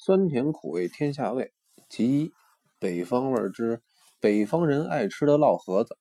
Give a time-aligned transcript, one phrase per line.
[0.00, 1.52] 酸甜苦味天下味，
[1.90, 2.32] 其一
[2.78, 3.82] 北方味之
[4.20, 5.98] 北方人爱吃的烙盒子。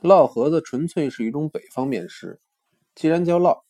[0.00, 2.40] 烙盒子纯粹是一种北方面食，
[2.94, 3.60] 既然叫烙，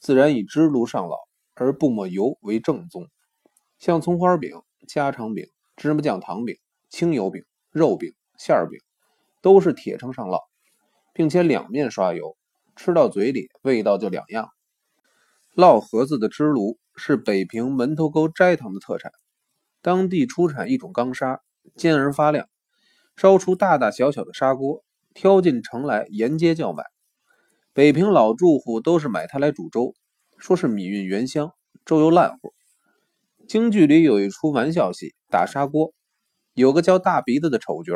[0.00, 1.14] 自然以支炉上烙
[1.54, 3.06] 而不抹油为正宗。
[3.78, 6.56] 像葱花饼、家常饼、芝麻酱糖饼、
[6.88, 8.80] 清油饼、肉饼、馅饼，
[9.42, 10.40] 都是铁秤上烙，
[11.12, 12.34] 并且两面刷油，
[12.76, 14.48] 吃到嘴里味道就两样。
[15.54, 16.78] 烙盒子的支炉。
[16.96, 19.12] 是北平门头沟斋堂的特产，
[19.82, 21.40] 当地出产一种钢砂，
[21.76, 22.48] 尖而发亮，
[23.16, 24.82] 烧出大大小小的砂锅，
[25.14, 26.84] 挑进城来沿街叫卖。
[27.72, 29.94] 北平老住户都是买它来煮粥，
[30.38, 31.52] 说是米韵原香，
[31.84, 32.54] 粥又烂乎。
[33.46, 35.92] 京剧里有一出玩笑戏，打砂锅，
[36.54, 37.92] 有个叫大鼻子的丑角，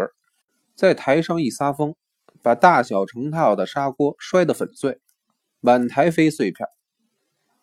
[0.76, 1.94] 在台上一撒疯，
[2.42, 5.00] 把大小成套的砂锅摔得粉碎，
[5.60, 6.68] 满台飞碎片。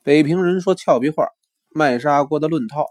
[0.08, 1.28] 北平人说俏皮话，
[1.68, 2.86] 卖砂锅的论套，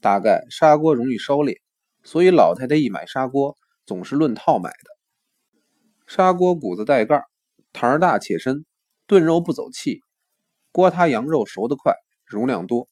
[0.00, 1.60] 大概砂锅容易烧裂，
[2.02, 4.90] 所以老太太一买砂锅总是论套买的。
[6.08, 7.22] 砂锅骨子带盖，
[7.72, 8.64] 坛大且深，
[9.06, 10.00] 炖肉不走气。
[10.72, 11.94] 锅塌羊肉熟得快，
[12.26, 12.88] 容量多。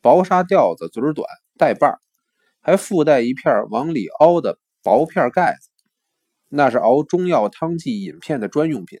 [0.00, 1.26] 薄砂吊子嘴短，
[1.58, 1.98] 带把
[2.60, 5.70] 还附带一片往里凹的薄片盖子，
[6.48, 9.00] 那是熬中药汤剂饮片的专用品。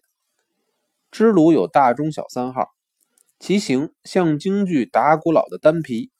[1.12, 2.66] 支炉有大、中、小三号。
[3.40, 6.10] 其形像京剧打鼓佬的单皮，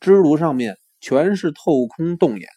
[0.00, 2.48] 支炉上面全是透空洞眼，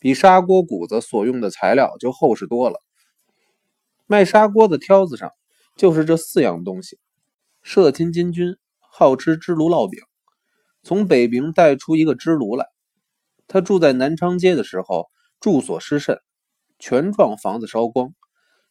[0.00, 2.82] 比砂锅骨子所用的材料就厚实多了。
[4.06, 5.30] 卖砂锅的挑子上
[5.76, 6.98] 就是这四样东西。
[7.62, 10.00] 社亲金军好吃支炉烙饼，
[10.82, 12.66] 从北平带出一个支炉来。
[13.46, 16.20] 他住在南昌街的时候，住所失慎，
[16.80, 18.12] 全幢房子烧光，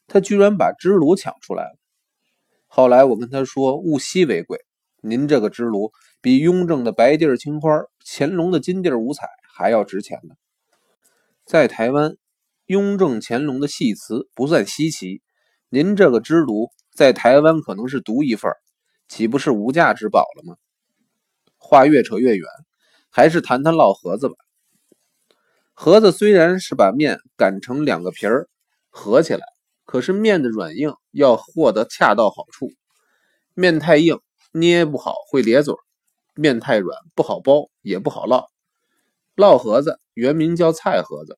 [0.07, 1.80] 他居然把支炉抢出来了。
[2.73, 4.57] 后来我跟他说：“物稀为贵，
[5.01, 5.91] 您这个支炉
[6.21, 7.69] 比雍正的白地青花、
[8.05, 10.35] 乾隆的金地五彩还要值钱呢。
[11.45, 12.15] 在台湾，
[12.67, 15.21] 雍正、乾隆的戏瓷不算稀奇，
[15.67, 18.49] 您这个支炉在台湾可能是独一份，
[19.09, 20.55] 岂不是无价之宝了吗？”
[21.59, 22.47] 话越扯越远，
[23.09, 24.35] 还是谈谈烙盒子吧。
[25.73, 28.47] 盒子虽然是把面擀成两个皮儿
[28.89, 29.50] 合起来。
[29.91, 32.71] 可是面的软硬要获得恰到好处，
[33.53, 34.21] 面太硬
[34.53, 35.75] 捏不好会咧嘴，
[36.33, 38.45] 面太软不好包也不好烙。
[39.35, 41.37] 烙盒子原名叫菜盒子，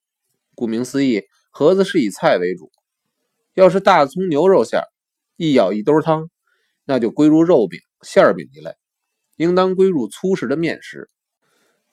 [0.53, 2.71] 顾名思义，盒子是以菜为主。
[3.55, 4.85] 要是大葱牛肉馅儿，
[5.35, 6.29] 一舀一兜汤，
[6.85, 8.75] 那就归入肉饼、馅饼一类，
[9.35, 11.09] 应当归入粗食的面食，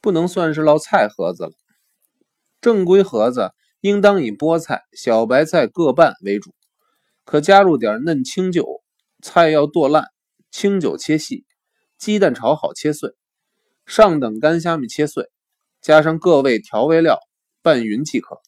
[0.02, 1.52] 不能算是烙菜盒子了。
[2.60, 3.50] 正规盒子。
[3.80, 6.54] 应当以菠菜、小白菜各半为主，
[7.24, 8.82] 可加入点嫩青韭，
[9.22, 10.04] 菜要剁烂，
[10.50, 11.46] 青韭切细，
[11.96, 13.14] 鸡蛋炒好切碎，
[13.86, 15.30] 上等干虾米切碎，
[15.80, 17.18] 加上各味调味料
[17.62, 18.40] 拌匀即可。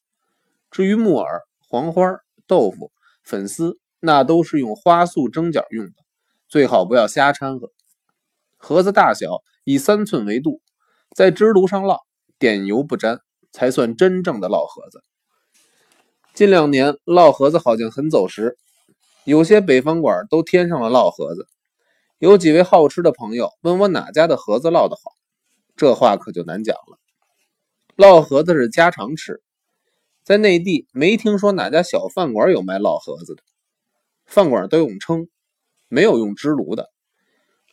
[0.70, 2.92] 至于木耳、黄花、豆腐、
[3.24, 5.94] 粉丝，那都是用花素蒸饺用的，
[6.48, 7.70] 最好不要瞎掺和。
[8.58, 10.60] 盒子大小以三寸为度，
[11.16, 12.00] 在支炉上烙，
[12.38, 15.02] 点油不沾，才算真正的烙盒子。
[16.34, 18.56] 近两年烙盒子好像很走时，
[19.24, 21.46] 有些北方馆都添上了烙盒子。
[22.18, 25.12] 有几位好吃的朋友问我哪家的盒子烙得好，
[25.76, 26.98] 这话可就难讲了。
[27.96, 29.42] 烙盒子是家常吃，
[30.24, 33.42] 在内地没听说哪家小饭馆有卖烙盒子的，
[34.24, 35.28] 饭馆都用称，
[35.88, 36.88] 没有用支炉的。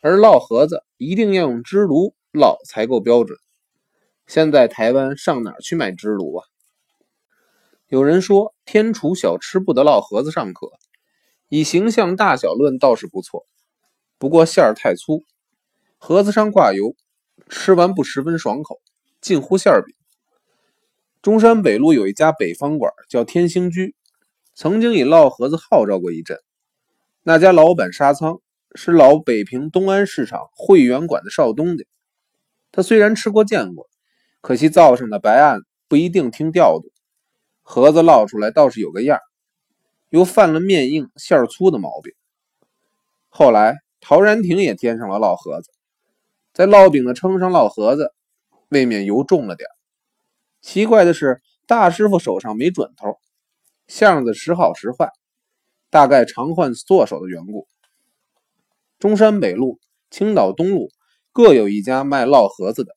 [0.02, 3.38] 而烙盒子一定要用支炉烙才够标准。
[4.26, 6.44] 现在台湾上哪去买支炉啊？
[7.90, 10.70] 有人说天厨小吃部的烙盒子尚可，
[11.48, 13.48] 以形象大小论倒是不错，
[14.16, 15.24] 不过馅儿太粗，
[15.98, 16.94] 盒子上挂油，
[17.48, 18.80] 吃完不十分爽口，
[19.20, 19.92] 近乎馅儿饼。
[21.20, 23.96] 中山北路有一家北方馆叫天兴居，
[24.54, 26.38] 曾经以烙盒子号召过一阵。
[27.24, 28.40] 那家老板沙仓
[28.76, 31.84] 是老北平东安市场汇源馆的少东家，
[32.70, 33.90] 他虽然吃过见过，
[34.40, 36.92] 可惜灶上的白案不一定听调度。
[37.72, 39.20] 盒子烙出来倒是有个样
[40.08, 42.12] 又犯了面硬馅儿粗的毛病。
[43.28, 45.70] 后来陶然亭也添上了烙盒子，
[46.52, 48.12] 在烙饼的称上烙盒子，
[48.70, 49.70] 未免油重了点
[50.60, 53.20] 奇怪的是，大师傅手上没准头，
[53.86, 55.12] 相子时好时坏，
[55.90, 57.68] 大概常换做手的缘故。
[58.98, 59.78] 中山北路、
[60.10, 60.90] 青岛东路
[61.30, 62.92] 各有一家卖烙盒子的，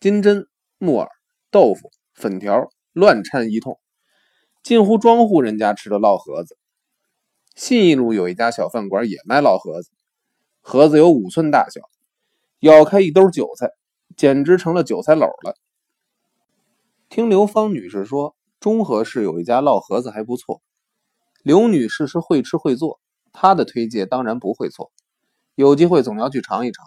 [0.00, 0.46] 金针、
[0.76, 1.08] 木耳、
[1.50, 3.80] 豆腐、粉条乱掺一通。
[4.66, 6.58] 近乎庄户人家吃的烙盒子。
[7.54, 9.92] 信义路有一家小饭馆也卖烙盒子，
[10.60, 11.82] 盒子有五寸大小，
[12.58, 13.70] 咬开一兜韭菜，
[14.16, 15.54] 简直成了韭菜篓了。
[17.08, 20.60] 听刘芳女士说，中和市有一家烙盒子还不错。
[21.44, 22.98] 刘女士是会吃会做，
[23.32, 24.90] 她的推荐当然不会错。
[25.54, 26.84] 有机会总要去尝一尝。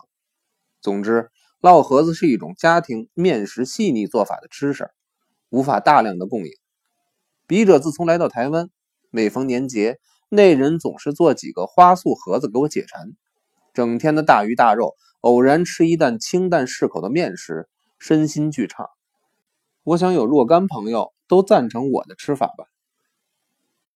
[0.81, 1.31] 总之，
[1.61, 4.91] 烙盒子是一种家庭面食细腻做法的吃食，
[5.47, 6.51] 无法大量的供应。
[7.50, 8.69] 笔者自从来到台湾，
[9.10, 9.98] 每逢年节，
[10.30, 13.13] 那人总是做几个花素盒子给我解馋。
[13.74, 17.68] 整天的大鱼大肉，偶然吃一啖清淡适口的面食，
[17.98, 18.88] 身心俱畅。
[19.81, 22.66] 我想有若干朋友都赞成我的吃法吧。